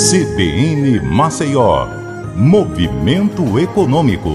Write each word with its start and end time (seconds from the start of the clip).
CBN 0.00 0.98
Maceió, 1.02 1.86
Movimento 2.34 3.58
Econômico. 3.58 4.30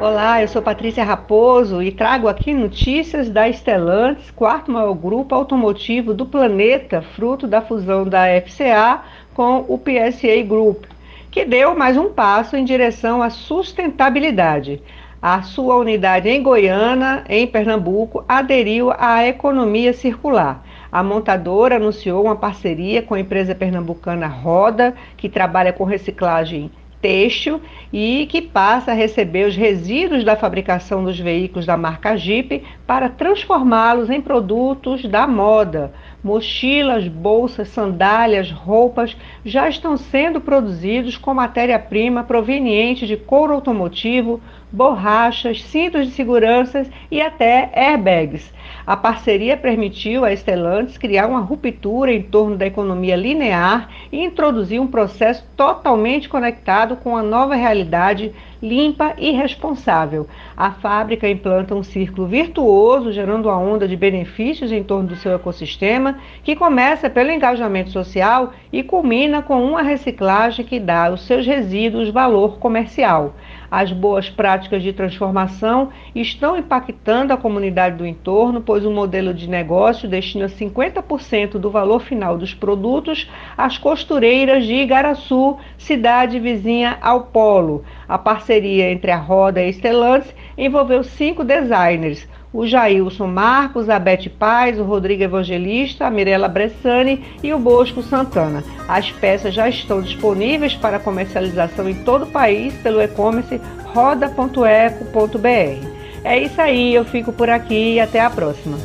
Olá, 0.00 0.40
eu 0.40 0.48
sou 0.48 0.62
Patrícia 0.62 1.04
Raposo 1.04 1.82
e 1.82 1.92
trago 1.92 2.26
aqui 2.26 2.54
notícias 2.54 3.28
da 3.28 3.52
Stellantis, 3.52 4.30
quarto 4.30 4.72
maior 4.72 4.94
grupo 4.94 5.34
automotivo 5.34 6.14
do 6.14 6.24
planeta, 6.24 7.02
fruto 7.14 7.46
da 7.46 7.60
fusão 7.60 8.08
da 8.08 8.24
FCA 8.40 9.02
com 9.34 9.66
o 9.68 9.78
PSA 9.78 10.42
Group, 10.42 10.84
que 11.30 11.44
deu 11.44 11.76
mais 11.76 11.98
um 11.98 12.08
passo 12.08 12.56
em 12.56 12.64
direção 12.64 13.22
à 13.22 13.28
sustentabilidade. 13.28 14.80
A 15.20 15.42
sua 15.42 15.76
unidade 15.76 16.30
em 16.30 16.42
Goiânia, 16.42 17.24
em 17.28 17.46
Pernambuco, 17.46 18.24
aderiu 18.26 18.90
à 18.96 19.26
economia 19.26 19.92
circular. 19.92 20.64
A 20.90 21.02
montadora 21.02 21.76
anunciou 21.76 22.24
uma 22.24 22.36
parceria 22.36 23.02
com 23.02 23.14
a 23.14 23.20
empresa 23.20 23.54
pernambucana 23.54 24.26
Roda, 24.26 24.94
que 25.16 25.28
trabalha 25.28 25.72
com 25.72 25.84
reciclagem 25.84 26.70
têxtil 27.00 27.60
e 27.92 28.26
que 28.26 28.42
passa 28.42 28.90
a 28.90 28.94
receber 28.94 29.46
os 29.46 29.56
resíduos 29.56 30.24
da 30.24 30.36
fabricação 30.36 31.04
dos 31.04 31.18
veículos 31.18 31.66
da 31.66 31.76
marca 31.76 32.16
Jeep 32.16 32.62
para 32.86 33.08
transformá-los 33.08 34.10
em 34.10 34.20
produtos 34.20 35.04
da 35.04 35.26
moda. 35.26 35.92
Mochilas, 36.22 37.06
bolsas, 37.06 37.68
sandálias, 37.68 38.50
roupas 38.50 39.16
já 39.44 39.68
estão 39.68 39.96
sendo 39.96 40.40
produzidos 40.40 41.16
com 41.16 41.32
matéria-prima 41.32 42.24
proveniente 42.24 43.06
de 43.06 43.16
couro 43.16 43.54
automotivo, 43.54 44.40
borrachas, 44.70 45.62
cintos 45.62 46.06
de 46.06 46.12
segurança 46.12 46.86
e 47.10 47.20
até 47.20 47.70
airbags. 47.74 48.52
A 48.88 48.96
parceria 48.96 49.54
permitiu 49.54 50.24
a 50.24 50.34
Stellantis 50.34 50.96
criar 50.96 51.26
uma 51.26 51.40
ruptura 51.40 52.10
em 52.10 52.22
torno 52.22 52.56
da 52.56 52.64
economia 52.64 53.16
linear 53.16 53.90
e 54.10 54.24
introduzir 54.24 54.80
um 54.80 54.86
processo 54.86 55.44
totalmente 55.54 56.26
conectado 56.26 56.96
com 56.96 57.14
a 57.14 57.22
nova 57.22 57.54
realidade 57.54 58.32
limpa 58.62 59.14
e 59.18 59.30
responsável. 59.30 60.26
A 60.56 60.70
fábrica 60.70 61.28
implanta 61.28 61.74
um 61.74 61.82
círculo 61.82 62.26
virtuoso, 62.26 63.12
gerando 63.12 63.48
uma 63.48 63.58
onda 63.58 63.86
de 63.86 63.94
benefícios 63.94 64.72
em 64.72 64.82
torno 64.82 65.08
do 65.08 65.16
seu 65.16 65.34
ecossistema, 65.34 66.18
que 66.42 66.56
começa 66.56 67.10
pelo 67.10 67.30
engajamento 67.30 67.90
social 67.90 68.52
e 68.72 68.82
culmina 68.82 69.42
com 69.42 69.62
uma 69.62 69.82
reciclagem 69.82 70.64
que 70.64 70.80
dá 70.80 71.08
aos 71.08 71.26
seus 71.26 71.46
resíduos 71.46 72.08
valor 72.08 72.58
comercial. 72.58 73.34
As 73.70 73.92
boas 73.92 74.30
práticas 74.30 74.82
de 74.82 74.94
transformação 74.94 75.90
estão 76.14 76.56
impactando 76.56 77.34
a 77.34 77.36
comunidade 77.36 77.96
do 77.96 78.06
entorno, 78.06 78.62
pois 78.62 78.77
o 78.84 78.90
modelo 78.90 79.32
de 79.32 79.48
negócio 79.48 80.08
destina 80.08 80.48
50% 80.48 81.52
do 81.52 81.70
valor 81.70 82.00
final 82.00 82.36
dos 82.36 82.54
produtos 82.54 83.30
às 83.56 83.78
costureiras 83.78 84.64
de 84.64 84.74
Igaraçu, 84.74 85.56
cidade 85.76 86.38
vizinha 86.38 86.98
ao 87.00 87.24
Polo. 87.24 87.84
A 88.08 88.18
parceria 88.18 88.90
entre 88.90 89.10
a 89.10 89.16
Roda 89.16 89.62
e 89.62 89.72
Stellantis 89.72 90.34
envolveu 90.56 91.02
cinco 91.04 91.44
designers, 91.44 92.26
o 92.52 92.66
Jailson 92.66 93.26
Marcos, 93.26 93.90
a 93.90 93.98
Bete 93.98 94.30
Paz, 94.30 94.78
o 94.78 94.84
Rodrigo 94.84 95.22
Evangelista, 95.22 96.06
a 96.06 96.10
Mirella 96.10 96.48
Bressani 96.48 97.24
e 97.42 97.52
o 97.52 97.58
Bosco 97.58 98.02
Santana. 98.02 98.64
As 98.88 99.10
peças 99.10 99.54
já 99.54 99.68
estão 99.68 100.00
disponíveis 100.00 100.74
para 100.74 100.98
comercialização 100.98 101.88
em 101.88 101.94
todo 102.04 102.24
o 102.24 102.30
país 102.30 102.74
pelo 102.82 103.02
e-commerce 103.02 103.60
roda.eco.br. 103.94 105.87
É 106.24 106.38
isso 106.38 106.60
aí, 106.60 106.94
eu 106.94 107.04
fico 107.04 107.32
por 107.32 107.48
aqui 107.48 107.94
e 107.94 108.00
até 108.00 108.20
a 108.20 108.30
próxima. 108.30 108.76